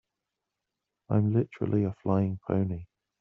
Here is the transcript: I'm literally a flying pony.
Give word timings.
I'm 1.09 1.31
literally 1.31 1.83
a 1.83 1.93
flying 2.01 2.39
pony. 2.47 2.87